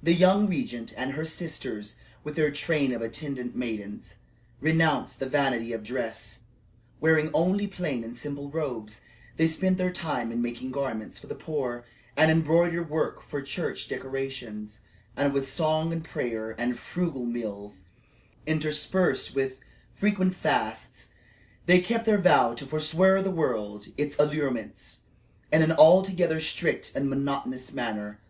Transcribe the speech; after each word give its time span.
The 0.00 0.14
young 0.14 0.46
regent 0.48 0.94
and 0.96 1.14
her 1.14 1.24
sisters, 1.24 1.96
with 2.22 2.36
their 2.36 2.52
train 2.52 2.92
of 2.92 3.02
attendant 3.02 3.56
maidens, 3.56 4.14
renounced 4.60 5.18
the 5.18 5.28
vanity 5.28 5.72
of 5.72 5.82
dress 5.82 6.42
wearing 7.00 7.28
only 7.34 7.66
plain 7.66 8.04
and 8.04 8.16
simple 8.16 8.48
robes; 8.50 9.00
they 9.36 9.48
spent 9.48 9.78
their 9.78 9.90
time 9.92 10.30
in 10.30 10.40
making 10.40 10.70
garments 10.70 11.18
for 11.18 11.26
the 11.26 11.34
poor, 11.34 11.84
and 12.16 12.30
embroidered 12.30 12.88
work 12.88 13.20
for 13.20 13.42
church 13.42 13.88
decorations; 13.88 14.78
and 15.16 15.32
with 15.32 15.50
song 15.50 15.92
and 15.92 16.04
prayer 16.04 16.54
and 16.56 16.78
frugal 16.78 17.26
meals, 17.26 17.82
interspersed 18.46 19.34
with 19.34 19.58
frequent 19.92 20.36
fasts, 20.36 21.08
they 21.66 21.80
kept 21.80 22.04
their 22.04 22.18
vow 22.18 22.54
to 22.54 22.64
"forswear 22.64 23.20
the 23.22 23.32
world 23.32 23.86
and 23.86 23.94
its 23.96 24.16
allurements," 24.20 25.06
in 25.52 25.62
an 25.62 25.72
altogether 25.72 26.38
strict 26.38 26.92
and 26.94 27.10
monotonous 27.10 27.72
manner. 27.72 28.20